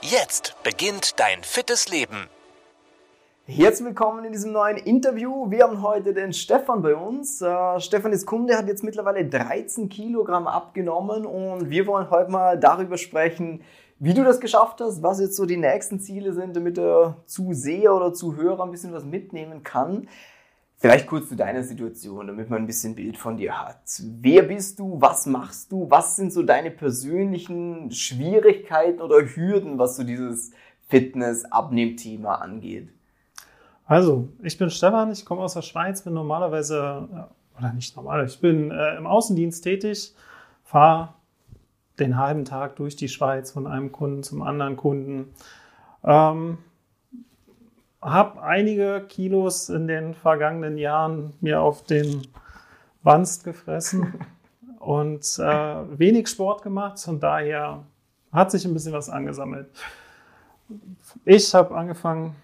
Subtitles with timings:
[0.00, 2.28] Jetzt beginnt dein fittes Leben.
[3.46, 5.50] Herzlich willkommen in diesem neuen Interview.
[5.50, 7.42] Wir haben heute den Stefan bei uns.
[7.42, 12.56] Äh, Stefan ist Kunde, hat jetzt mittlerweile 13 Kilogramm abgenommen und wir wollen heute mal
[12.60, 13.62] darüber sprechen,
[13.98, 17.92] wie du das geschafft hast, was jetzt so die nächsten Ziele sind, damit der Zuseher
[17.92, 20.08] oder Zuhörer ein bisschen was mitnehmen kann.
[20.80, 23.80] Vielleicht kurz zu deiner Situation, damit man ein bisschen Bild von dir hat.
[24.20, 25.00] Wer bist du?
[25.00, 25.90] Was machst du?
[25.90, 30.52] Was sind so deine persönlichen Schwierigkeiten oder Hürden, was so dieses
[30.88, 32.90] Fitness-Abnehmthema angeht?
[33.86, 37.08] Also, ich bin Stefan, ich komme aus der Schweiz, bin normalerweise,
[37.58, 40.14] oder nicht normal, ich bin äh, im Außendienst tätig,
[40.62, 41.14] fahre
[41.98, 45.34] den halben Tag durch die Schweiz von einem Kunden zum anderen Kunden.
[46.04, 46.58] Ähm,
[48.10, 52.26] habe einige Kilos in den vergangenen Jahren mir auf den
[53.02, 54.14] Wanst gefressen
[54.78, 56.98] und äh, wenig Sport gemacht.
[57.00, 57.84] Von daher
[58.32, 59.68] hat sich ein bisschen was angesammelt.
[61.24, 62.36] Ich habe angefangen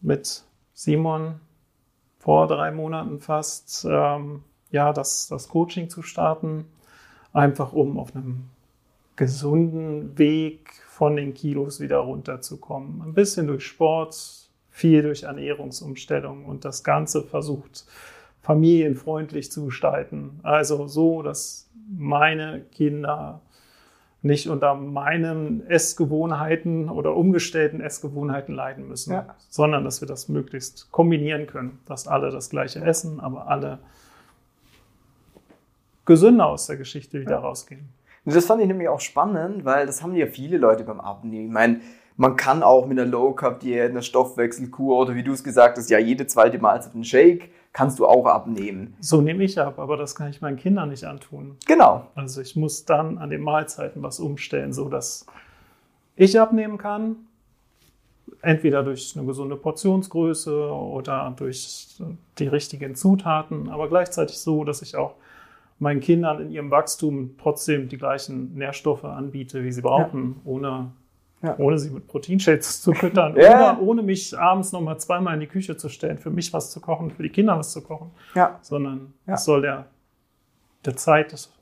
[0.00, 1.40] mit Simon
[2.18, 6.66] vor drei Monaten fast, ähm, ja, das, das Coaching zu starten,
[7.32, 8.48] einfach um auf einem
[9.16, 13.02] gesunden Weg von den Kilos wieder runterzukommen.
[13.02, 14.41] Ein bisschen durch Sport,
[14.72, 17.84] viel durch Ernährungsumstellung und das Ganze versucht
[18.40, 20.40] familienfreundlich zu gestalten.
[20.42, 23.40] Also so, dass meine Kinder
[24.22, 29.34] nicht unter meinen Essgewohnheiten oder umgestellten Essgewohnheiten leiden müssen, ja.
[29.48, 33.80] sondern dass wir das möglichst kombinieren können, dass alle das gleiche essen, aber alle
[36.06, 37.38] gesünder aus der Geschichte wieder ja.
[37.38, 37.88] rausgehen.
[38.24, 41.46] Das fand ich nämlich auch spannend, weil das haben ja viele Leute beim Abnehmen.
[41.46, 41.80] Ich meine,
[42.16, 45.78] man kann auch mit einer Low Carb Diät, einer Stoffwechselkur oder wie du es gesagt
[45.78, 48.94] hast, ja jede zweite Mahlzeit einen Shake kannst du auch abnehmen.
[49.00, 51.56] So nehme ich ab, aber das kann ich meinen Kindern nicht antun.
[51.66, 52.06] Genau.
[52.14, 55.26] Also ich muss dann an den Mahlzeiten was umstellen, so dass
[56.16, 57.16] ich abnehmen kann.
[58.40, 61.96] Entweder durch eine gesunde Portionsgröße oder durch
[62.38, 65.14] die richtigen Zutaten, aber gleichzeitig so, dass ich auch
[65.78, 70.50] meinen Kindern in ihrem Wachstum trotzdem die gleichen Nährstoffe anbiete, wie sie brauchen, ja.
[70.50, 70.92] ohne
[71.42, 71.58] ja.
[71.58, 73.36] Ohne sie mit Proteinshakes zu füttern.
[73.40, 73.72] ja.
[73.72, 76.80] Oder ohne mich abends nochmal zweimal in die Küche zu stellen, für mich was zu
[76.80, 78.12] kochen, für die Kinder was zu kochen.
[78.34, 78.58] Ja.
[78.62, 79.34] Sondern ja.
[79.34, 79.86] es soll der,
[80.84, 81.52] der Zeit, das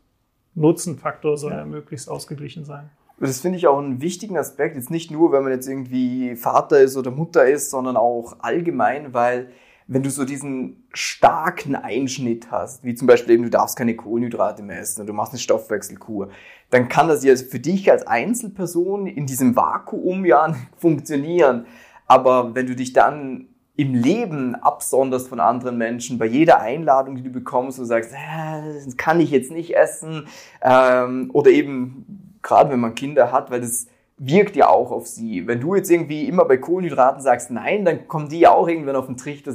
[0.55, 1.65] Nutzenfaktor soll ja.
[1.65, 2.91] möglichst ausgeglichen sein.
[3.19, 6.81] Das finde ich auch einen wichtigen Aspekt, jetzt nicht nur, wenn man jetzt irgendwie Vater
[6.81, 9.51] ist oder Mutter ist, sondern auch allgemein, weil
[9.93, 14.63] wenn du so diesen starken Einschnitt hast, wie zum Beispiel eben, du darfst keine Kohlenhydrate
[14.63, 16.29] mehr essen oder du machst eine Stoffwechselkur,
[16.71, 21.67] dann kann das ja für dich als Einzelperson in diesem Vakuum ja funktionieren.
[22.07, 27.25] Aber wenn du dich dann im Leben absonderst von anderen Menschen, bei jeder Einladung, die
[27.25, 30.29] du bekommst, und sagst, äh, das kann ich jetzt nicht essen,
[30.63, 33.89] ähm, oder eben gerade wenn man Kinder hat, weil das
[34.21, 35.47] wirkt ja auch auf sie.
[35.47, 38.97] Wenn du jetzt irgendwie immer bei Kohlenhydraten sagst nein, dann kommen die ja auch irgendwann
[38.97, 39.55] auf den Trichter,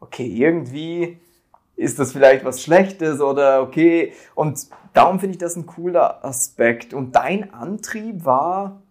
[0.00, 1.18] okay, irgendwie
[1.76, 4.14] ist das vielleicht was Schlechtes oder okay.
[4.34, 6.94] Und darum finde ich das ein cooler Aspekt.
[6.94, 8.82] Und dein Antrieb war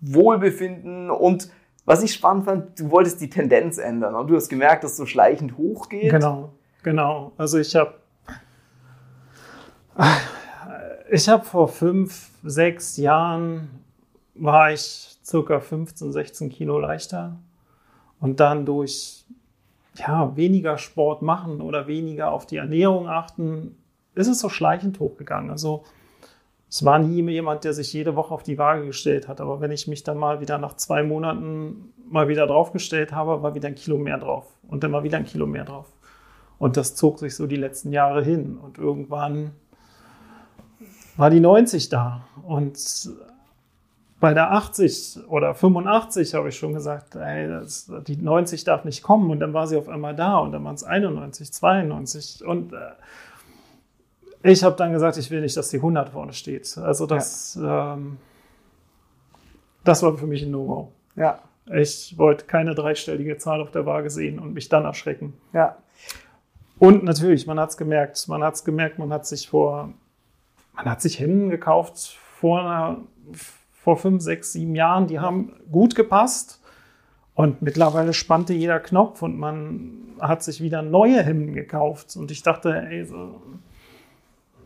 [0.00, 1.50] Wohlbefinden und
[1.84, 4.96] was ich spannend fand, du wolltest die Tendenz ändern und du hast gemerkt, dass es
[4.96, 6.10] so schleichend hochgeht.
[6.10, 7.32] Genau, genau.
[7.36, 7.94] Also ich habe
[11.10, 13.81] ich habe vor fünf, sechs Jahren
[14.34, 17.38] war ich circa 15, 16 Kilo leichter.
[18.20, 19.24] Und dann durch
[19.96, 23.76] ja, weniger Sport machen oder weniger auf die Ernährung achten,
[24.14, 25.50] ist es so schleichend hochgegangen.
[25.50, 25.84] Also
[26.68, 29.40] es war nie jemand, der sich jede Woche auf die Waage gestellt hat.
[29.40, 33.54] Aber wenn ich mich dann mal wieder nach zwei Monaten mal wieder draufgestellt habe, war
[33.54, 34.46] wieder ein Kilo mehr drauf.
[34.68, 35.92] Und dann mal wieder ein Kilo mehr drauf.
[36.58, 38.56] Und das zog sich so die letzten Jahre hin.
[38.56, 39.50] Und irgendwann
[41.16, 42.24] war die 90 da.
[42.42, 42.78] Und
[44.22, 49.02] bei der 80 oder 85 habe ich schon gesagt, ey, das, die 90 darf nicht
[49.02, 49.32] kommen.
[49.32, 52.44] Und dann war sie auf einmal da und dann waren es 91, 92.
[52.44, 52.92] Und äh,
[54.44, 56.78] ich habe dann gesagt, ich will nicht, dass die 100 vorne steht.
[56.78, 57.94] Also das, ja.
[57.94, 58.18] ähm,
[59.82, 60.92] das war für mich ein No-Go.
[61.16, 61.40] Ja.
[61.74, 65.32] Ich wollte keine dreistellige Zahl auf der Waage sehen und mich dann erschrecken.
[65.52, 65.78] Ja.
[66.78, 68.28] Und natürlich, man hat es gemerkt.
[68.28, 69.92] Man hat es gemerkt, man hat sich vor,
[70.74, 72.98] man hat sich Hemden gekauft vor einer
[73.82, 76.60] vor fünf, sechs, sieben Jahren, die haben gut gepasst.
[77.34, 82.14] Und mittlerweile spannte jeder Knopf und man hat sich wieder neue Hemden gekauft.
[82.16, 83.40] Und ich dachte, ey, so,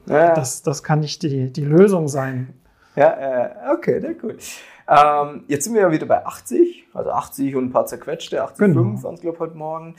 [0.07, 2.53] Ja, das, das kann nicht die, die Lösung sein.
[2.97, 4.37] ja, äh, okay, na cool.
[4.89, 8.57] Ähm, jetzt sind wir ja wieder bei 80, also 80 und ein paar zerquetschte, 80,5
[8.59, 9.03] Genau.
[9.03, 9.95] waren es, glaube ich, heute Morgen.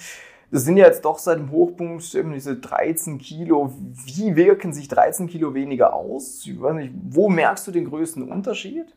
[0.51, 3.73] Das sind ja jetzt doch seit dem Hochpunkt eben diese 13 Kilo.
[4.05, 6.45] Wie wirken sich 13 Kilo weniger aus?
[6.45, 8.95] Ich weiß nicht, wo merkst du den größten Unterschied?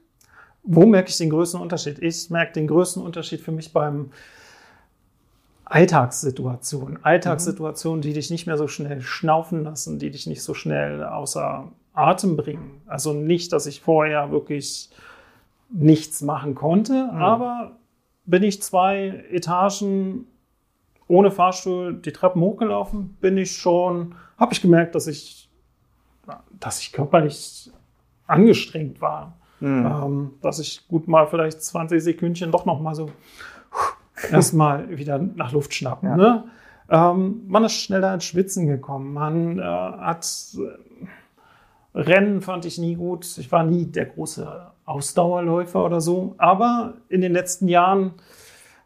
[0.63, 1.99] Wo merke ich den größten Unterschied?
[2.01, 4.11] Ich merke den größten Unterschied für mich beim
[5.65, 7.05] Alltagssituationen.
[7.05, 11.71] Alltagssituationen, die dich nicht mehr so schnell schnaufen lassen, die dich nicht so schnell außer
[11.93, 12.83] Atem bringen.
[12.87, 14.91] Also nicht, dass ich vorher wirklich
[15.71, 17.79] nichts machen konnte, aber
[18.25, 20.27] bin ich zwei Etagen
[21.07, 25.51] ohne Fahrstuhl die Treppen hochgelaufen, bin ich schon, habe ich gemerkt, dass ich,
[26.53, 27.71] dass ich körperlich
[28.27, 29.40] angestrengt war.
[29.67, 33.11] Ähm, dass ich gut mal vielleicht 20 Sekündchen doch noch mal so
[34.31, 36.09] erstmal wieder nach Luft schnappen.
[36.09, 36.17] Ja.
[36.17, 36.45] Ne?
[36.89, 39.13] Ähm, man ist schneller ins Schwitzen gekommen.
[39.13, 40.27] Man äh, hat
[40.57, 41.07] äh,
[41.95, 43.27] Rennen fand ich nie gut.
[43.39, 46.35] Ich war nie der große Ausdauerläufer oder so.
[46.39, 48.15] Aber in den letzten Jahren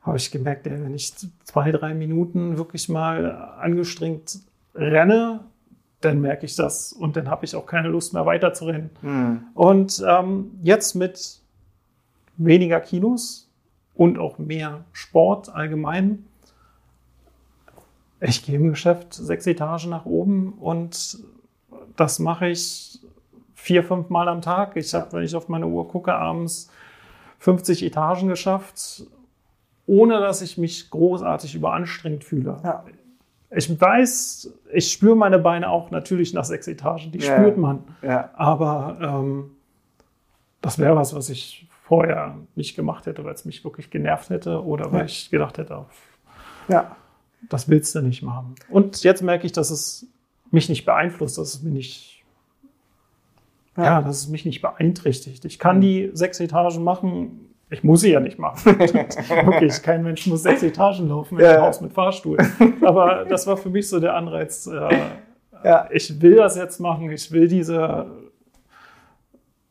[0.02, 4.38] habe ich gemerkt, wenn ich zwei, drei Minuten wirklich mal angestrengt
[4.74, 5.40] renne,
[6.04, 8.90] dann merke ich das und dann habe ich auch keine Lust mehr weiter zu rennen.
[9.00, 9.44] Hm.
[9.54, 11.40] Und ähm, jetzt mit
[12.36, 13.50] weniger Kilos
[13.94, 16.24] und auch mehr Sport allgemein.
[18.20, 21.18] Ich gehe im Geschäft sechs Etagen nach oben und
[21.96, 23.00] das mache ich
[23.54, 24.76] vier, fünf Mal am Tag.
[24.76, 26.70] Ich habe, wenn ich auf meine Uhr gucke, abends
[27.38, 29.04] 50 Etagen geschafft,
[29.86, 32.60] ohne dass ich mich großartig überanstrengt fühle.
[32.64, 32.84] Ja.
[33.56, 37.36] Ich weiß, ich spüre meine Beine auch natürlich nach sechs Etagen, die Ja.
[37.36, 37.84] spürt man.
[38.02, 38.30] Ja.
[38.34, 39.50] Aber ähm,
[40.60, 44.64] das wäre was, was ich vorher nicht gemacht hätte, weil es mich wirklich genervt hätte
[44.64, 45.04] oder weil Ja.
[45.04, 45.84] ich gedacht hätte,
[46.68, 46.96] Ja.
[47.48, 48.54] das willst du nicht machen.
[48.70, 50.06] Und jetzt merke ich, dass es
[50.50, 52.24] mich nicht beeinflusst, dass es mir nicht,
[53.76, 54.00] Ja.
[54.02, 55.44] dass es mich nicht beeinträchtigt.
[55.44, 57.53] Ich kann die sechs Etagen machen.
[57.70, 58.64] Ich muss sie ja nicht machen.
[58.78, 61.52] Wirklich, kein Mensch muss sechs Etagen laufen in Ja.
[61.54, 62.36] einem Haus mit Fahrstuhl.
[62.82, 64.66] Aber das war für mich so der Anreiz.
[64.66, 64.98] Äh,
[65.64, 65.88] Ja.
[65.90, 68.06] ich will das jetzt machen, ich will diese,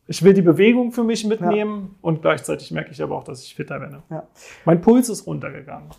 [0.06, 3.54] ich will die Bewegung für mich mitnehmen und gleichzeitig merke ich aber auch, dass ich
[3.54, 4.02] fitter werde.
[4.10, 4.24] Ja.
[4.64, 5.90] Mein Puls ist runtergegangen.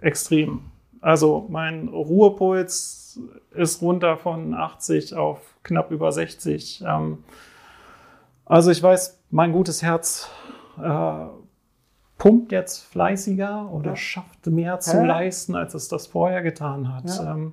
[0.00, 0.62] Extrem.
[1.00, 3.20] Also mein Ruhepuls
[3.54, 6.84] ist runter von 80 auf knapp über 60.
[6.86, 7.18] Ähm,
[8.44, 10.28] also ich weiß, mein gutes Herz
[10.82, 11.26] äh,
[12.18, 13.96] pumpt jetzt fleißiger oder Ja.
[13.96, 15.04] schafft mehr zu Ja.
[15.04, 17.08] leisten, als es das vorher getan hat.
[17.08, 17.32] Ja.
[17.34, 17.52] Ähm,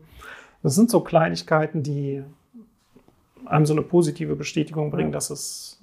[0.63, 2.24] das sind so Kleinigkeiten, die
[3.45, 5.13] einem so eine positive Bestätigung bringen, Ja.
[5.13, 5.79] dass es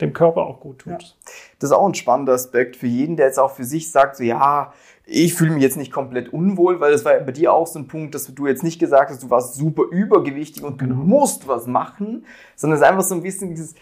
[0.00, 1.16] dem Körper auch gut tut.
[1.58, 4.24] Das ist auch ein spannender Aspekt für jeden, der jetzt auch für sich sagt, so
[4.24, 4.72] ja,
[5.04, 7.88] ich fühle mich jetzt nicht komplett unwohl, weil das war bei dir auch so ein
[7.88, 10.94] Punkt, dass du jetzt nicht gesagt hast, du warst super übergewichtig und Genau.
[10.96, 12.24] du musst was machen,
[12.56, 13.74] sondern es ist einfach so ein bisschen dieses,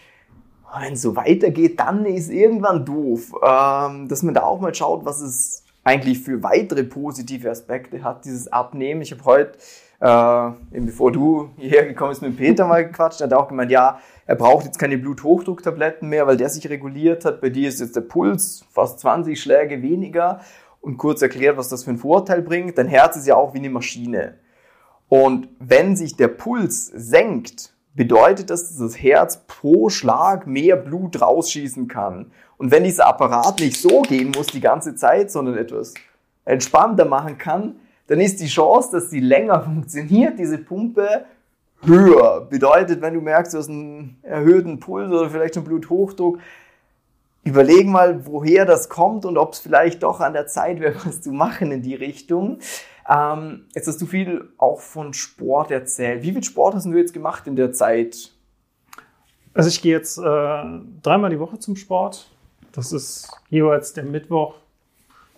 [0.79, 3.33] wenn es so weitergeht, dann ist irgendwann doof.
[3.43, 8.25] Ähm, dass man da auch mal schaut, was es eigentlich für weitere positive Aspekte hat,
[8.25, 9.01] dieses Abnehmen.
[9.01, 9.57] Ich habe heute,
[10.01, 13.99] äh, eben bevor du hierher gekommen bist, mit Peter mal gequatscht, hat auch gemeint, ja,
[14.25, 17.41] er braucht jetzt keine Bluthochdrucktabletten mehr, weil der sich reguliert hat.
[17.41, 20.41] Bei dir ist jetzt der Puls fast 20 Schläge weniger.
[20.81, 22.77] Und kurz erklärt, was das für einen Vorteil bringt.
[22.77, 24.35] Dein Herz ist ja auch wie eine Maschine.
[25.09, 31.21] Und wenn sich der Puls senkt, bedeutet das, dass das Herz pro Schlag mehr Blut
[31.21, 32.31] rausschießen kann.
[32.57, 35.93] Und wenn dieser Apparat nicht so gehen muss die ganze Zeit, sondern etwas
[36.45, 37.75] entspannter machen kann,
[38.07, 41.25] dann ist die Chance, dass die länger funktioniert, diese Pumpe,
[41.81, 42.47] höher.
[42.49, 46.39] Bedeutet, wenn du merkst, du hast einen erhöhten Puls oder vielleicht einen Bluthochdruck,
[47.43, 51.21] überleg mal, woher das kommt und ob es vielleicht doch an der Zeit wäre, was
[51.21, 52.59] zu machen in die Richtung.
[53.09, 56.21] Ähm, jetzt hast du viel auch von Sport erzählt.
[56.23, 58.31] Wie viel Sport hast du jetzt gemacht in der Zeit?
[59.53, 60.21] Also ich gehe jetzt äh,
[61.01, 62.29] dreimal die Woche zum Sport.
[62.71, 64.55] Das ist jeweils der Mittwoch,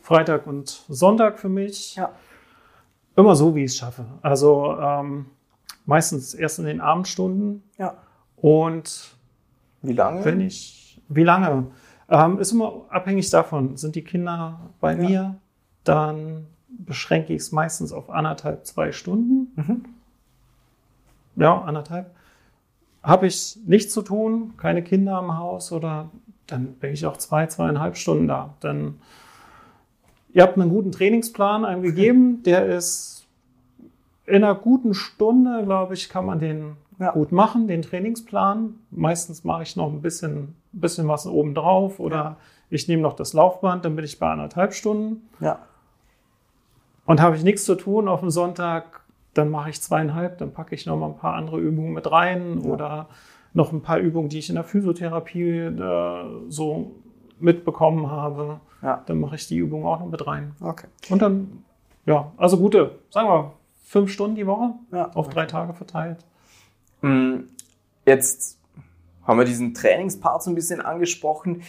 [0.02, 1.96] Freitag und Sonntag für mich.
[1.96, 2.12] Ja.
[3.16, 4.06] Immer so, wie ich es schaffe.
[4.22, 5.28] Also ähm,
[5.86, 7.96] meistens erst in den Abendstunden Ja.
[8.36, 9.16] und
[9.82, 10.26] Wie lange?
[10.26, 11.68] wenn ich, wie lange?
[12.10, 13.78] Ähm, ist immer abhängig davon.
[13.78, 14.98] Sind die Kinder bei Ja.
[14.98, 15.36] mir,
[15.86, 16.48] dann
[16.80, 19.52] beschränke ich es meistens auf anderthalb, zwei Stunden.
[19.56, 19.86] Mhm.
[21.36, 22.12] Ja, anderthalb.
[23.04, 26.10] Habe ich nichts zu tun, keine Kinder im Haus oder
[26.48, 28.54] dann bin ich auch zwei, zweieinhalb Stunden da.
[28.60, 29.00] Dann,
[30.34, 33.26] ihr habt einen guten Trainingsplan einem gegeben, der ist
[34.26, 37.12] in einer guten Stunde, glaube ich, kann man den Ja.
[37.12, 38.76] gut machen, den Trainingsplan.
[38.92, 42.38] Meistens mache ich noch ein bisschen, ein bisschen was obendrauf oder
[42.70, 45.28] Ich nehme noch das Laufband, dann bin ich bei anderthalb Stunden.
[45.42, 45.60] Ja.
[47.12, 49.02] Und habe ich nichts zu tun auf dem Sonntag,
[49.34, 52.62] dann mache ich zweieinhalb, dann packe ich noch mal ein paar andere Übungen mit rein
[52.64, 52.70] Ja.
[52.70, 53.10] oder
[53.54, 56.96] noch ein paar Übungen, die ich in der Physiotherapie äh, so
[57.42, 58.62] mitbekommen habe.
[58.82, 59.04] Ja.
[59.06, 60.56] Dann mache ich die Übung auch noch mit rein.
[60.62, 60.88] Okay.
[61.10, 61.66] Und dann,
[62.06, 63.52] ja, also gute, sagen wir,
[63.84, 65.12] fünf Stunden die Woche Ja.
[65.14, 66.24] auf drei Tage verteilt.
[67.02, 67.40] Mm,
[68.06, 68.58] Jetzt
[69.28, 71.62] haben wir diesen Trainingspart so ein bisschen angesprochen.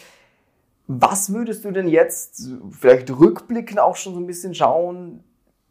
[0.87, 5.25] Was würdest du denn jetzt vielleicht rückblickend auch schon so ein bisschen schauen?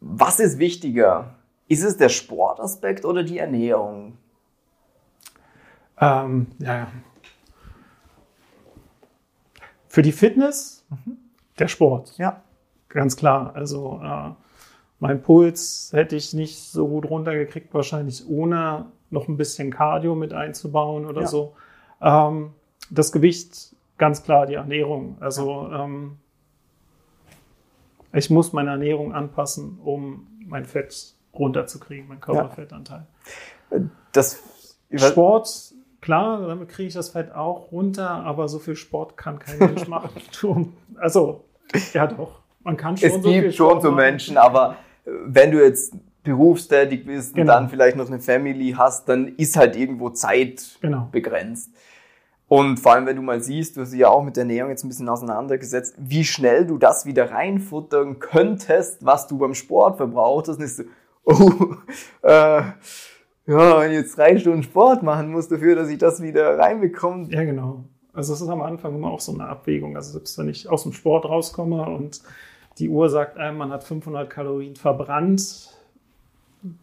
[0.04, 1.36] Was ist wichtiger?
[1.68, 4.18] Ist es der Sportaspekt oder die Ernährung?
[6.00, 6.88] Ähm, ja.
[9.86, 10.84] Für die Fitness
[11.58, 12.18] der Sport.
[12.18, 12.42] Ja.
[12.88, 13.52] Ganz klar.
[13.54, 14.30] Also äh,
[14.98, 20.32] mein Puls hätte ich nicht so gut runtergekriegt, wahrscheinlich ohne noch ein bisschen Cardio mit
[20.32, 21.26] einzubauen oder Ja.
[21.28, 21.54] so.
[22.00, 22.52] Ähm,
[22.90, 25.16] das Gewicht, ganz klar die Ernährung.
[25.20, 26.18] Also ähm,
[28.12, 33.06] ich muss meine Ernährung anpassen, um mein Fett runterzukriegen, mein Körperfettanteil.
[34.12, 34.42] Das
[34.94, 39.58] Sport, klar, damit kriege ich das Fett auch runter, aber so viel Sport kann kein
[39.58, 40.10] Mensch machen.
[41.00, 41.44] Also,
[41.94, 43.90] ja doch, man kann schon es so gibt schon so.
[43.90, 44.76] Menschen, aber
[45.06, 47.54] äh, wenn du jetzt berufstätig bist und Genau.
[47.54, 51.08] dann vielleicht noch eine Family hast, dann ist halt irgendwo Zeit Genau.
[51.10, 51.70] begrenzt.
[52.52, 54.68] Und vor allem, wenn du mal siehst, du hast dich ja auch mit der Ernährung
[54.68, 59.96] jetzt ein bisschen auseinandergesetzt, wie schnell du das wieder reinfuttern könntest, was du beim Sport
[59.96, 60.82] verbraucht hast, ist so,
[61.24, 61.76] oh,
[62.22, 62.74] äh, ja,
[63.46, 67.28] wenn ich jetzt drei Stunden Sport machen muss dafür, dass ich das wieder reinbekomme.
[67.30, 67.84] Ja, genau.
[68.12, 69.96] Also es ist am Anfang immer auch so eine Abwägung.
[69.96, 72.20] Also selbst wenn ich aus dem Sport rauskomme und
[72.76, 75.70] die Uhr sagt einem, man hat 500 Kalorien verbrannt,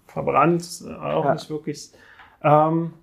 [0.07, 1.33] verbrannt, äh, auch Ja.
[1.33, 1.91] nicht wirklich.
[2.41, 2.93] Ähm,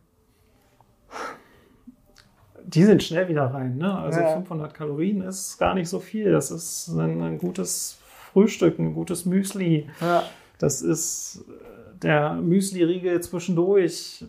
[2.67, 3.77] die sind schnell wieder rein.
[3.79, 3.97] Ne?
[3.99, 4.35] Also Ja.
[4.35, 6.33] 500 Kalorien ist gar nicht so viel.
[6.33, 7.99] Das ist ein, ein gutes
[8.33, 9.89] Frühstück, ein gutes Müsli.
[10.01, 10.25] Ja.
[10.59, 14.25] Das ist äh, der Müsli-Riegel zwischendurch.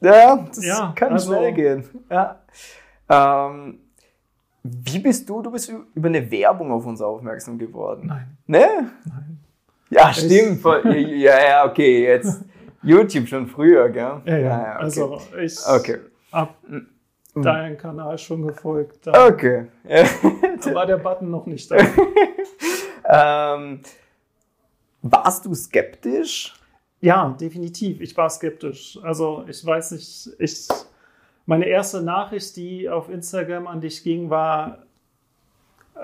[0.00, 1.84] Ja, das Ja, kann also- schnell gehen.
[2.10, 2.40] Ja.
[3.08, 3.78] Ähm,
[4.62, 5.40] wie bist du?
[5.42, 8.06] Du bist über eine Werbung auf uns aufmerksam geworden.
[8.08, 8.90] Nein, Ne?
[9.04, 9.38] nein.
[9.88, 10.62] Ja, stimmt.
[10.64, 12.42] Ja, ja, okay, jetzt
[12.82, 14.20] YouTube schon früher, gell?
[14.24, 14.72] Ja, ja.
[14.74, 14.82] okay.
[14.82, 15.98] Also ich Okay.
[16.32, 16.56] hab
[17.42, 19.06] deinen Kanal schon gefolgt.
[19.06, 19.26] Da.
[19.26, 19.66] Okay.
[19.84, 21.76] da war der Button noch nicht da.
[23.54, 23.80] ähm,
[25.02, 26.54] warst du skeptisch?
[27.00, 28.00] Ja, definitiv.
[28.00, 28.98] Ich war skeptisch.
[29.02, 30.68] Also ich weiß nicht, ich
[31.44, 34.78] meine erste Nachricht, die auf Instagram an dich ging, war,
[35.94, 36.00] äh,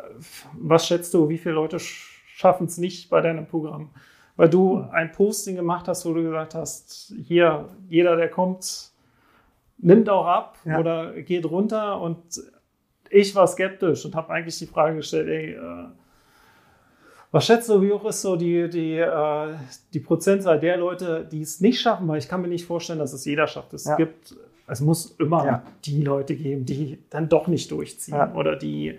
[0.53, 3.91] was schätzt du, wie viele Leute schaffen es nicht bei deinem Programm?
[4.37, 8.92] Weil du ein Posting gemacht hast, wo du gesagt hast, hier, jeder, der kommt,
[9.83, 10.79] nimmt auch ab Ja.
[10.81, 12.01] oder geht runter.
[12.01, 12.19] Und
[13.11, 15.89] ich war skeptisch und habe eigentlich die Frage gestellt, ey, äh,
[17.31, 19.55] was schätzt du, wie hoch ist so die, die, äh,
[19.95, 22.07] die Prozentzahl der Leute, die es nicht schaffen?
[22.09, 23.73] Weil ich kann mir nicht vorstellen, dass es jeder schafft.
[23.73, 23.97] Es Ja.
[23.97, 24.35] gibt,
[24.67, 25.63] es muss immer Ja.
[25.85, 28.99] die Leute geben, die dann doch nicht durchziehen oder die,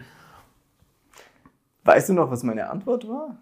[1.85, 3.37] Weißt du noch, was meine Antwort war?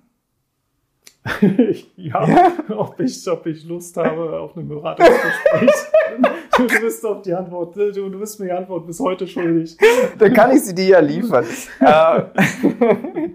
[1.98, 5.70] ja, Ob, ich, ob ich Lust habe auf ein Beratungsgespräch.
[6.58, 9.78] du, du bist auf die Antwort, du, du bist mir die Antwort bis heute schuldig.
[10.18, 11.46] Dann kann ich sie dir ja liefern.
[11.80, 12.22] äh,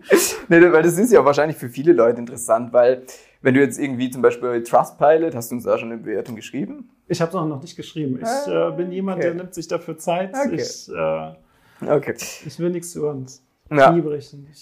[0.48, 3.02] nee, weil das ist ja wahrscheinlich für viele Leute interessant, weil
[3.42, 6.34] wenn du jetzt irgendwie zum Beispiel bei Trustpilot, hast du uns da schon eine Bewertung
[6.34, 6.90] geschrieben?
[7.06, 8.18] Ich habe es noch nicht geschrieben.
[8.20, 9.28] Ich äh, bin jemand, Okay.
[9.28, 10.34] der nimmt sich dafür Zeit.
[10.34, 10.56] Okay.
[10.56, 12.14] Ich, äh, Okay.
[12.44, 13.45] ich will nichts über uns.
[13.70, 13.90] Ja.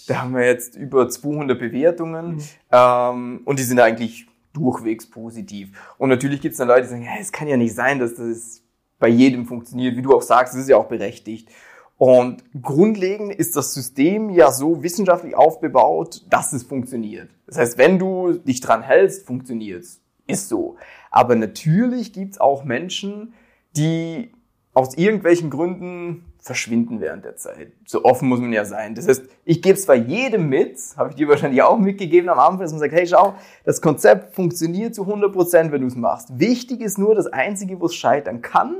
[0.07, 2.41] Da haben wir jetzt über 200 Bewertungen Mhm.
[2.71, 5.69] ähm, und die sind eigentlich durchwegs positiv.
[5.97, 8.15] Und natürlich gibt es dann Leute, die sagen, ja, es kann ja nicht sein, dass
[8.15, 8.61] das
[8.99, 9.95] bei jedem funktioniert.
[9.97, 11.49] Wie du auch sagst, das ist ja auch berechtigt.
[11.97, 17.29] Und grundlegend ist das System ja so wissenschaftlich aufgebaut, dass es funktioniert.
[17.47, 20.01] Das heißt, wenn du dich dran hältst, funktioniert's.
[20.27, 20.75] Ist so.
[21.11, 23.33] Aber natürlich gibt's auch Menschen,
[23.77, 24.31] die
[24.73, 27.71] aus irgendwelchen Gründen verschwinden während der Zeit.
[27.87, 28.93] So offen muss man ja sein.
[28.93, 32.59] Das heißt, ich gebe zwar jedem mit, habe ich dir wahrscheinlich auch mitgegeben am Anfang,
[32.59, 33.33] dass man sagt, hey, schau,
[33.63, 36.39] das Konzept funktioniert zu 100%, wenn du es machst.
[36.39, 38.75] Wichtig ist nur, das Einzige, wo es scheitern kann,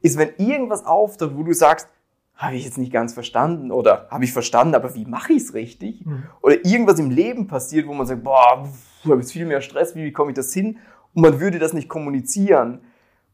[0.00, 1.88] ist, wenn irgendwas auftaucht, wo du sagst,
[2.34, 5.54] habe ich jetzt nicht ganz verstanden oder habe ich verstanden, aber wie mache ich es
[5.54, 6.04] richtig?
[6.42, 8.68] Oder irgendwas im Leben passiert, wo man sagt, boah,
[9.04, 10.78] ich habe jetzt viel mehr Stress, wie, wie komme ich das hin?
[11.14, 12.80] Und man würde das nicht kommunizieren,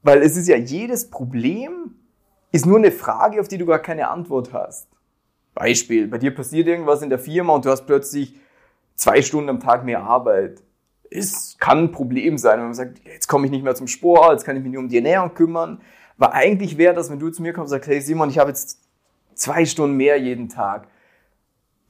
[0.03, 1.95] weil es ist ja jedes Problem
[2.55, 4.89] ist nur eine Frage, auf die du gar keine Antwort hast.
[5.55, 8.39] Beispiel, bei dir passiert irgendwas in der Firma und du hast plötzlich
[8.95, 10.63] zwei Stunden am Tag mehr Arbeit.
[11.11, 14.35] Es kann ein Problem sein, wenn man sagt, jetzt komme ich nicht mehr zum Sport,
[14.35, 15.81] jetzt kann ich mich nur um die Ernährung kümmern.
[16.17, 18.51] Weil eigentlich wäre das, wenn du zu mir kommst und sagst, hey Simon, ich habe
[18.51, 18.79] jetzt
[19.35, 20.87] zwei Stunden mehr jeden Tag,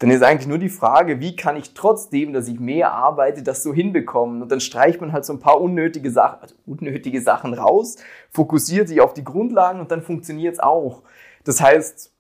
[0.05, 3.63] dann ist eigentlich nur die Frage, wie kann ich trotzdem, dass ich mehr arbeite, das
[3.63, 4.43] so hinbekommen?
[4.43, 7.97] Und dann streicht man halt so ein paar unnötige Sachen, also unnötige Sachen raus,
[8.31, 11.05] fokussiert sich auf die Grundlagen und dann funktioniert es auch.
[11.45, 12.13] Das heißt,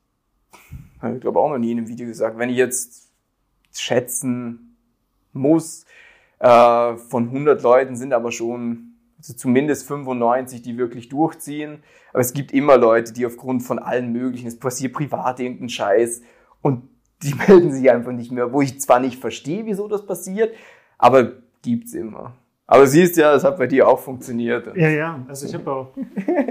[1.14, 3.10] ich glaube auch noch nie in einem Video gesagt, wenn ich jetzt
[3.74, 4.78] schätzen
[5.34, 5.84] muss,
[6.38, 11.82] äh, von 100 Leuten sind aber schon also zumindest 95, die wirklich durchziehen.
[12.14, 16.22] Aber es gibt immer Leute, die aufgrund von allen möglichen, es passiert privat irgendein Scheiß
[16.62, 16.88] und
[17.24, 20.54] die melden sich einfach nicht mehr, wo ich zwar nicht verstehe, wieso das passiert,
[20.98, 22.34] aber gibt's immer.
[22.66, 24.74] Aber siehst ja, es hat bei dir auch funktioniert.
[24.74, 25.88] Ja, ja, also ich habe auch,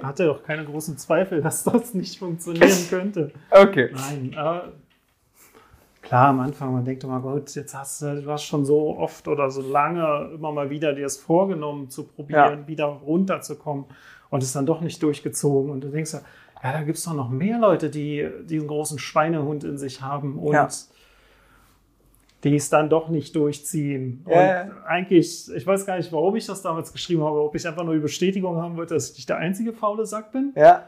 [0.03, 3.31] hatte auch keine großen Zweifel, dass das nicht funktionieren könnte.
[3.49, 3.89] Okay.
[3.91, 4.73] Nein, aber
[6.03, 9.27] klar, am Anfang, man denkt immer, Gott, jetzt hast du, du hast schon so oft
[9.27, 12.67] oder so lange immer mal wieder dir es vorgenommen zu probieren, ja.
[12.67, 13.85] wieder runterzukommen
[14.29, 15.71] und es dann doch nicht durchgezogen.
[15.71, 16.21] Und du denkst ja,
[16.63, 20.39] ja, da gibt es doch noch mehr Leute, die diesen großen Schweinehund in sich haben
[20.39, 20.69] und ja.
[22.45, 24.25] die es dann doch nicht durchziehen.
[24.29, 24.63] Ja.
[24.63, 27.83] Und eigentlich, ich weiß gar nicht, warum ich das damals geschrieben habe, ob ich einfach
[27.83, 30.53] nur die Bestätigung haben wollte, dass ich nicht der einzige faule Sack bin.
[30.55, 30.87] Ja.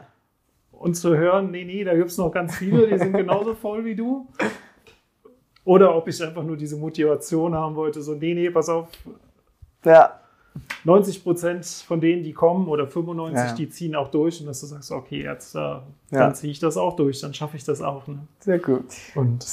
[0.72, 3.84] Und zu hören, nee, nee, da gibt es noch ganz viele, die sind genauso faul
[3.84, 4.28] wie du.
[5.64, 8.88] Oder ob ich einfach nur diese Motivation haben wollte, so, nee, nee, pass auf.
[9.84, 10.20] Ja.
[10.84, 13.54] 90 Prozent von denen, die kommen, oder 95, ja.
[13.54, 15.82] die ziehen auch durch und dass du sagst, okay, jetzt äh, ja.
[16.10, 18.06] dann ziehe ich das auch durch, dann schaffe ich das auch.
[18.06, 18.18] Ne?
[18.40, 18.86] Sehr gut.
[19.14, 19.46] Und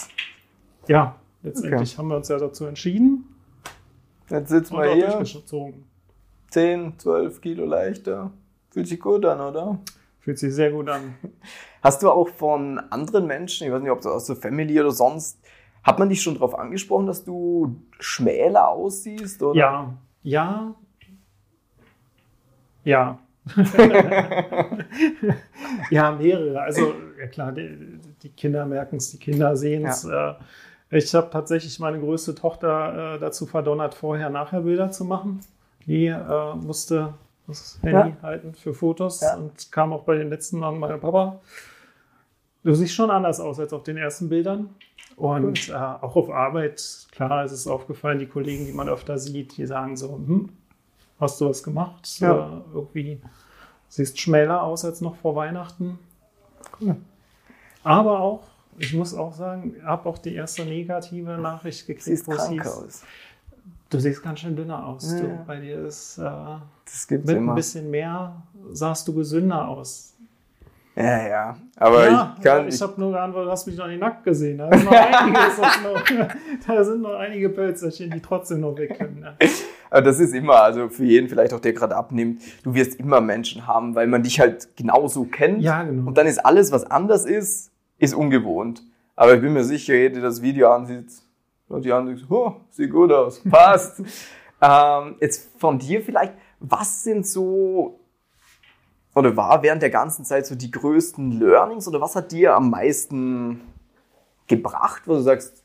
[0.88, 1.98] ja, letztendlich okay.
[1.98, 3.25] haben wir uns ja dazu entschieden.
[4.29, 5.24] Jetzt sitzen wir hier.
[6.50, 8.31] 10, 12 Kilo leichter.
[8.69, 9.79] Fühlt sich gut an, oder?
[10.19, 11.15] Fühlt sich sehr gut an.
[11.81, 14.91] Hast du auch von anderen Menschen, ich weiß nicht, ob du aus der Family oder
[14.91, 15.39] sonst,
[15.83, 19.43] hat man dich schon darauf angesprochen, dass du schmäler aussiehst?
[19.43, 19.60] Oder?
[19.60, 20.75] Ja, ja,
[22.84, 23.20] ja.
[25.90, 26.62] ja, mehrere.
[26.62, 30.04] Also, ja klar, die, die Kinder merken es, die Kinder sehen es.
[30.04, 30.32] Ja.
[30.32, 30.36] Äh,
[30.98, 35.42] ich habe tatsächlich meine größte Tochter äh, dazu verdonnert, vorher-nachher-Bilder zu machen.
[35.86, 37.15] Die äh, musste
[37.48, 38.22] das Handy ja.
[38.22, 39.36] halten für Fotos ja.
[39.36, 41.41] und kam auch bei den letzten an meiner Papa.
[42.63, 44.69] Du siehst schon anders aus als auf den ersten Bildern.
[45.15, 49.58] Und äh, auch auf Arbeit, klar, ist es aufgefallen, die Kollegen, die man öfter sieht,
[49.58, 50.50] die sagen so, hm,
[51.19, 52.19] hast du was gemacht?
[52.19, 52.47] Ja.
[52.47, 53.21] Äh, irgendwie
[53.89, 55.99] siehst schmäler aus als noch vor Weihnachten.
[56.82, 56.95] Cool.
[57.84, 58.43] Aber auch,
[58.78, 62.67] ich muss auch sagen, habe auch die erste negative Nachricht gekriegt, siehst wo krank hieß,
[62.67, 63.04] aus.
[63.89, 65.12] Du siehst ganz schön dünner aus.
[65.12, 65.19] Ja.
[65.19, 66.23] Du, bei dir ist äh,
[66.86, 67.52] das gibt's mit immer.
[67.52, 70.13] ein bisschen mehr sahst du gesünder aus.
[70.95, 71.58] Ja, ja.
[71.76, 72.67] Aber ja, ich kann.
[72.67, 74.58] Ich, ich habe nur geantwortet, du hast mich noch nicht nackt gesehen.
[74.60, 74.84] Da, noch
[75.84, 76.04] noch,
[76.67, 79.21] da sind noch einige Pölzerchen, die trotzdem noch weg können.
[79.23, 79.36] Ja.
[80.01, 83.67] Das ist immer, also für jeden vielleicht auch, der gerade abnimmt, du wirst immer Menschen
[83.67, 85.62] haben, weil man dich halt genauso kennt.
[85.62, 86.08] Ja, genau.
[86.08, 88.84] Und dann ist alles, was anders ist, ist ungewohnt.
[89.15, 91.12] Aber ich bin mir sicher, jeder, der das Video ansieht,
[91.67, 94.01] und die anderen so, oh, sieht gut aus, passt.
[94.62, 97.99] ähm, jetzt von dir vielleicht, was sind so
[99.15, 102.69] oder war während der ganzen Zeit so die größten Learnings oder was hat dir am
[102.69, 103.62] meisten
[104.47, 105.62] gebracht, wo du sagst,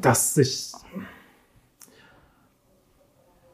[0.00, 0.72] dass sich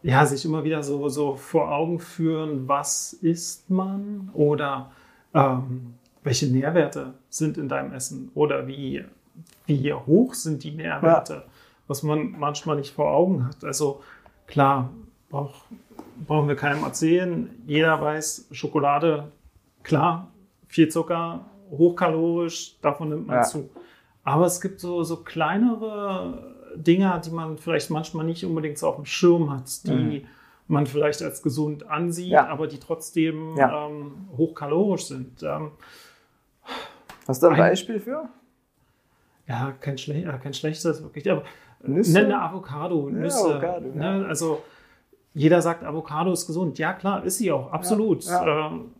[0.02, 4.90] ja sich immer wieder so, so vor Augen führen, was isst man oder
[5.32, 9.04] ähm, welche Nährwerte sind in deinem Essen oder wie,
[9.66, 11.44] wie hoch sind die Nährwerte, ja.
[11.86, 13.64] was man manchmal nicht vor Augen hat.
[13.64, 14.02] Also
[14.46, 14.90] klar,
[15.28, 15.66] braucht
[16.26, 17.50] brauchen wir keinem erzählen.
[17.66, 19.32] Jeder weiß, Schokolade,
[19.82, 20.30] klar,
[20.66, 23.42] viel Zucker, hochkalorisch, davon nimmt man ja.
[23.42, 23.70] zu.
[24.24, 28.96] Aber es gibt so, so kleinere Dinge, die man vielleicht manchmal nicht unbedingt so auf
[28.96, 30.26] dem Schirm hat, die mhm.
[30.68, 32.46] man vielleicht als gesund ansieht, ja.
[32.46, 33.86] aber die trotzdem ja.
[33.86, 35.42] ähm, hochkalorisch sind.
[35.42, 35.72] Ähm,
[37.26, 38.28] Hast du ein, ein Beispiel für?
[39.46, 41.30] Ja, kein, schle äh, kein schlechtes, wirklich.
[41.30, 41.42] Aber
[41.82, 42.20] Nüsse?
[42.20, 43.56] Eine Avocado, Nüsse.
[43.56, 44.24] Avocado, ne?
[44.28, 44.62] Also
[45.34, 46.78] jeder sagt, Avocado ist gesund.
[46.78, 48.24] Ja, klar, ist sie auch, absolut.
[48.28, 48.92] Ähm,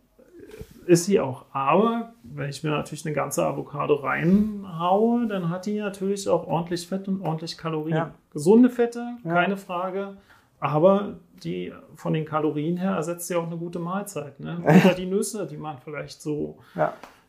[0.85, 1.45] ist sie auch.
[1.51, 6.87] Aber wenn ich mir natürlich eine ganze Avocado reinhaue, dann hat die natürlich auch ordentlich
[6.87, 7.95] Fett und ordentlich Kalorien.
[7.95, 8.11] Ja.
[8.31, 10.17] Gesunde Fette, keine Frage.
[10.59, 14.39] Aber die von den Kalorien her ersetzt sie auch eine gute Mahlzeit.
[14.39, 14.59] Ne?
[14.63, 16.57] Oder die Nüsse, die man vielleicht so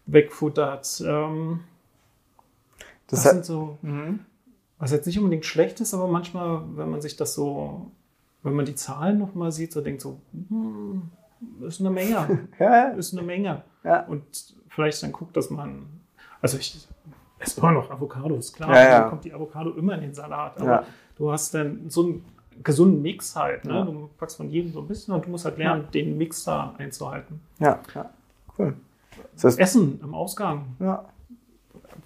[0.06, 1.02] wegfuttert.
[1.06, 1.60] Ähm,
[3.08, 4.20] das, das sind so, mhm.
[4.78, 7.90] was jetzt nicht unbedingt schlecht ist, aber manchmal, wenn man sich das so
[8.44, 11.10] wenn man die Zahlen nochmal sieht, so denkt so, hm,
[11.66, 12.48] ist eine Menge.
[12.58, 12.88] ja.
[12.90, 13.62] Ist eine Menge.
[13.82, 14.00] Ja.
[14.06, 14.24] Und
[14.68, 15.86] vielleicht dann guckt, dass man,
[16.40, 16.86] also ich
[17.38, 19.08] esse immer noch Avocados, klar, ja, ja.
[19.08, 20.84] kommt die Avocado immer in den Salat, aber ja.
[21.16, 22.24] du hast dann so einen
[22.62, 23.84] gesunden Mix halt, ne?
[23.84, 26.74] Du packst von jedem so ein bisschen und du musst halt lernen, den Mix da
[26.78, 27.40] einzuhalten.
[27.58, 28.10] Ja, ja.
[28.58, 28.76] cool.
[29.34, 30.76] das heißt, Essen im Ausgang.
[30.78, 31.04] Ja.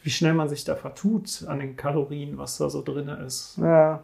[0.02, 3.58] Wie schnell man sich da vertut an den Kalorien, was da so drin ist.
[3.58, 4.00] Ja.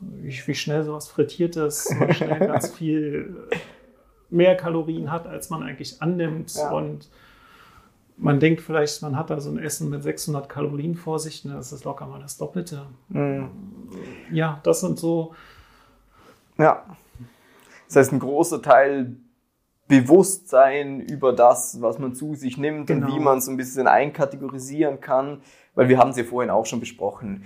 [0.00, 3.48] Wie, wie schnell sowas frittiert ist, man schnell ganz viel
[4.30, 6.54] mehr Kalorien hat, als man eigentlich annimmt.
[6.54, 6.70] Ja.
[6.70, 7.08] Und
[8.16, 11.54] man denkt vielleicht, man hat da so ein Essen mit 600 Kalorien vor sich, ne,
[11.54, 12.86] das ist locker mal das Doppelte.
[13.08, 13.48] Mhm.
[14.30, 15.34] Ja, das sind so,
[16.58, 16.84] Ja.
[17.86, 19.16] Das heißt, ein großer Teil
[19.88, 23.12] Bewusstsein über das, was man zu sich nimmt und Genau.
[23.12, 25.40] wie man es ein bisschen einkategorisieren kann,
[25.74, 27.44] weil wir haben es ja vorhin auch schon besprochen.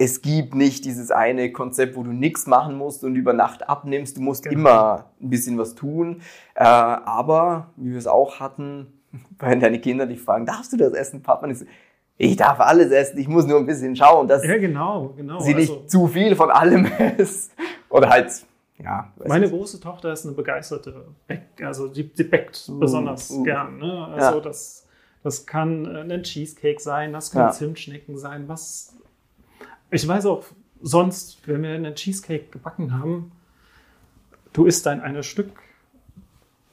[0.00, 4.16] Es gibt nicht dieses eine Konzept, wo du nichts machen musst und über Nacht abnimmst.
[4.16, 4.54] Du musst Genau.
[4.54, 6.22] immer ein bisschen was tun.
[6.54, 8.86] Äh, aber, wie wir es auch hatten,
[9.40, 11.46] wenn deine Kinder dich fragen, darfst du das essen, Papa?
[11.46, 11.64] Und ich, so,
[12.16, 15.40] ich darf alles essen, ich muss nur ein bisschen schauen, dass ja genau, genau.
[15.40, 17.52] sie nicht Also, zu viel von allem ist.
[17.88, 18.30] Oder halt,
[18.78, 19.12] ja.
[19.26, 19.52] meine nicht.
[19.54, 23.42] große Tochter ist eine begeisterte Bäck, also die, die bäckt Uh, besonders uh.
[23.42, 23.78] gern.
[23.78, 24.06] Ne?
[24.14, 24.40] Also Ja.
[24.40, 24.86] das,
[25.24, 27.50] das kann äh, ein Cheesecake sein, das kann Ja.
[27.50, 28.94] Zimtschnecken sein, was.
[29.90, 30.44] Ich weiß auch
[30.80, 33.32] sonst, wenn wir einen Cheesecake gebacken haben,
[34.52, 35.50] du isst dann ein Stück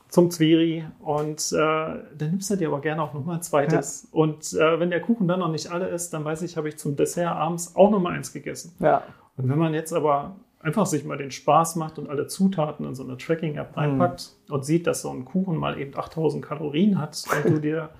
[0.10, 4.08] zum Zwiri und äh, dann nimmst du dir aber gerne auch nochmal ein zweites.
[4.12, 6.78] Und äh, wenn der Kuchen dann noch nicht alle ist, dann weiß ich, habe ich
[6.78, 8.74] zum Dessert abends auch nochmal eins gegessen.
[8.80, 9.04] Ja.
[9.36, 12.96] Und wenn man jetzt aber einfach sich mal den Spaß macht und alle Zutaten in
[12.96, 17.24] so eine Tracking-App reinpackt und sieht, dass so ein Kuchen mal eben 8000 Kalorien hat
[17.46, 17.90] und du dir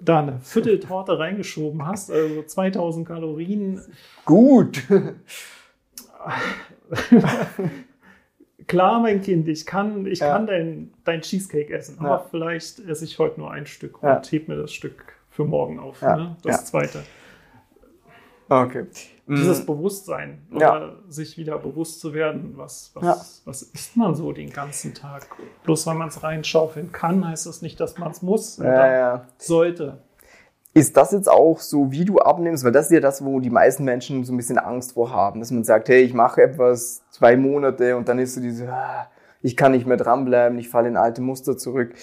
[0.00, 3.80] da eine Vierteltorte reingeschoben hast, also 2000 Kalorien,
[4.24, 4.82] Gut.
[8.66, 10.32] klar, mein Kind, ich kann, ich Ja.
[10.32, 12.26] kann dein, dein Cheesecake essen, aber Ja.
[12.30, 14.16] vielleicht esse ich heute nur ein Stück Ja.
[14.16, 16.16] und heb mir das Stück für morgen auf, Ja.
[16.16, 16.36] ne?
[16.42, 16.64] das Ja.
[16.64, 17.02] zweite.
[18.48, 18.86] Okay.
[19.28, 20.76] Dieses Mm, Bewusstsein Ja.
[20.76, 23.16] oder sich wieder bewusst zu werden, was, was, Ja.
[23.44, 25.26] was isst man so den ganzen Tag?
[25.64, 28.92] Bloß weil man es reinschaufeln kann, heißt das nicht, dass man es muss oder ja,
[28.92, 29.24] ja.
[29.36, 29.98] sollte.
[30.74, 32.64] Ist das jetzt auch so, wie du abnimmst?
[32.64, 35.40] Weil das ist ja das, wo die meisten Menschen so ein bisschen Angst vor haben,
[35.40, 39.08] dass man sagt, hey, ich mache etwas zwei Monate und dann ist so diese, ah,
[39.42, 41.94] ich kann nicht mehr dranbleiben, ich falle in alte Muster zurück.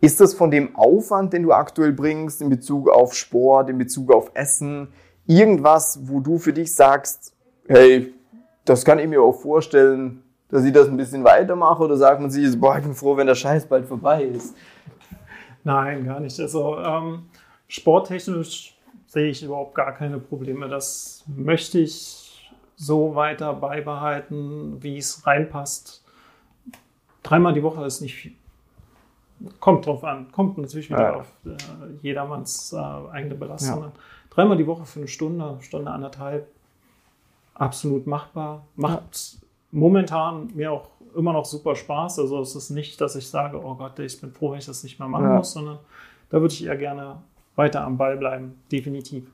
[0.00, 4.12] Ist das von dem Aufwand, den du aktuell bringst, in Bezug auf Sport, in Bezug
[4.12, 4.88] auf Essen,
[5.26, 7.34] irgendwas, wo du für dich sagst,
[7.68, 8.12] hey,
[8.64, 11.82] das kann ich mir auch vorstellen, dass ich das ein bisschen weitermache?
[11.82, 14.54] Oder sagt man sich, boah, ich bin froh, wenn der Scheiß bald vorbei ist?
[15.64, 16.38] Nein, gar nicht.
[16.40, 17.24] Also ähm,
[17.68, 20.68] sporttechnisch sehe ich überhaupt gar keine Probleme.
[20.68, 26.02] Das möchte ich so weiter beibehalten, wie es reinpasst.
[27.22, 28.32] Dreimal die Woche ist nicht viel.
[29.60, 30.30] Kommt drauf an.
[30.32, 31.16] Kommt natürlich wieder Ja.
[31.16, 31.56] auf äh,
[32.02, 32.76] jedermanns äh,
[33.12, 33.92] eigene Belastung Ja.
[34.34, 36.48] Dreimal die Woche für eine Stunde, Stunde anderthalb.
[37.54, 38.64] Absolut machbar.
[38.76, 39.38] Macht
[39.70, 42.18] momentan mir auch immer noch super Spaß.
[42.20, 44.82] Also es ist nicht, dass ich sage, oh Gott, ich bin froh, wenn ich das
[44.84, 45.36] nicht mehr machen Ja.
[45.36, 45.78] muss, sondern
[46.30, 47.16] da würde ich eher gerne
[47.56, 49.30] weiter am Ball bleiben, definitiv.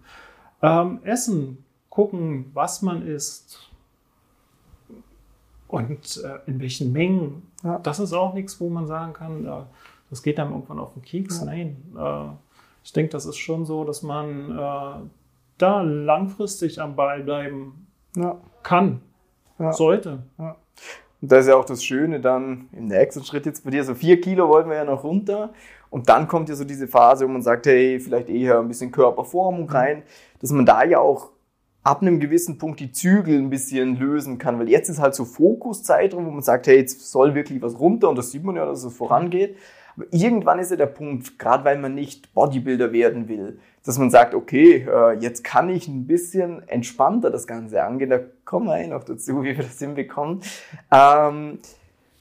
[0.63, 3.71] Ähm, essen, gucken, was man isst
[5.69, 7.43] und äh, in welchen Mengen.
[7.63, 7.79] Ja.
[7.79, 9.63] Das ist auch nichts, wo man sagen kann, äh,
[10.11, 11.39] das geht dann irgendwann auf den Keks.
[11.39, 11.45] Ja.
[11.45, 12.48] Nein, äh,
[12.89, 15.09] ich denke, das ist schon so, dass man äh,
[15.59, 18.39] da langfristig am Ball bleiben Ja.
[18.63, 19.03] kann,
[19.59, 19.73] Ja.
[19.75, 20.23] sollte.
[20.39, 20.57] Und
[21.21, 24.23] das ist ja auch das Schöne dann im nächsten Schritt jetzt bei dir, so vier
[24.23, 25.51] Kilo wollten wir ja noch runter.
[25.91, 28.91] Und dann kommt ja so diese Phase, wo man sagt, hey, vielleicht eher ein bisschen
[28.91, 30.03] Körperformung rein,
[30.41, 31.33] dass man da ja auch
[31.83, 34.59] ab einem gewissen Punkt die Zügel ein bisschen lösen kann.
[34.59, 38.09] Weil jetzt ist halt so Fokuszeitraum, wo man sagt, hey, jetzt soll wirklich was runter
[38.09, 39.57] und das sieht man ja, dass es vorangeht.
[40.11, 44.35] Irgendwann ist ja der Punkt, gerade weil man nicht Bodybuilder werden will, dass man sagt,
[44.35, 48.11] okay, äh, jetzt kann ich ein bisschen entspannter das Ganze angehen.
[48.11, 50.43] Da kommen wir eh noch dazu, wie wir das hinbekommen.
[50.91, 51.59] Ähm,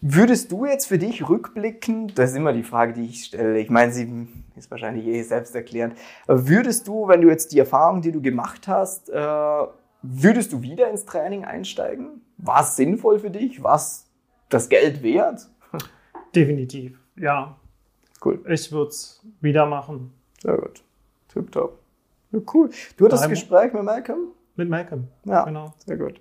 [0.02, 3.70] würdest du jetzt für dich rückblicken, das ist immer die Frage, die ich stelle, ich
[3.70, 5.96] meine, sie ist wahrscheinlich eh selbsterklärend,
[6.28, 9.66] würdest du, wenn du jetzt die Erfahrung, die du gemacht hast, äh,
[10.02, 12.22] würdest du wieder ins Training einsteigen?
[12.38, 13.62] War es sinnvoll für dich?
[13.64, 14.06] War es
[14.50, 15.50] das Geld wert?
[16.36, 17.58] Definitiv, ja.
[18.24, 18.40] Cool.
[18.48, 20.14] Ich würde es wieder machen.
[20.42, 20.84] Sehr gut.
[21.30, 21.78] Tipptopp.
[22.32, 22.70] Ja, cool.
[22.98, 24.20] Du hattest das Einmal- Gespräch mit Malcolm?
[24.56, 25.08] Mit Malcolm.
[25.26, 25.44] Ja.
[25.46, 25.74] Genau.
[25.86, 26.20] Sehr gut.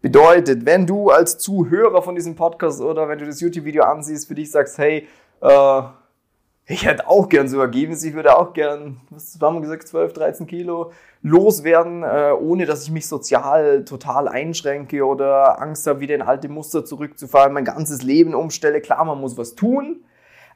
[0.00, 4.34] Bedeutet, wenn du als Zuhörer von diesem Podcast oder wenn du das YouTube-Video ansiehst, für
[4.34, 5.06] dich sagst, hey,
[5.40, 5.82] äh,
[6.68, 10.12] ich hätte auch gern so Ergebnisse, ich würde auch gern, was haben wir gesagt, 12,
[10.14, 16.14] 13 Kilo loswerden, äh, ohne dass ich mich sozial total einschränke oder Angst habe, wieder
[16.14, 18.80] in alte Muster zurückzufallen, mein ganzes Leben umstelle.
[18.80, 20.04] Klar, man muss was tun,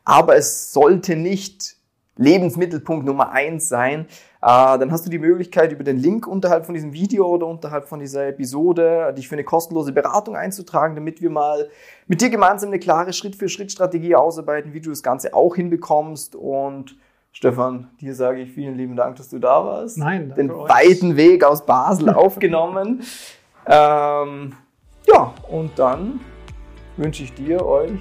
[0.05, 1.77] aber es sollte nicht
[2.17, 4.07] Lebensmittelpunkt Nummer eins sein,
[4.43, 7.89] äh, dann hast du die Möglichkeit, über den Link unterhalb von diesem Video oder unterhalb
[7.89, 11.69] von dieser Episode dich für eine kostenlose Beratung einzutragen, damit wir mal
[12.07, 16.37] mit dir gemeinsam eine klare Schritt-für-Schritt-Strategie ausarbeiten, wie du das Ganze auch hinbekommst.
[16.37, 16.97] Und
[17.33, 19.99] Stefan, dir sage ich vielen lieben Dank, dass du da warst.
[19.99, 20.69] Nein, danke Den euch.
[20.69, 23.03] weiten Weg aus Basel aufgenommen.
[23.67, 24.55] Ähm,
[25.07, 26.21] ja, und dann
[26.97, 28.01] wünsche ich dir, euch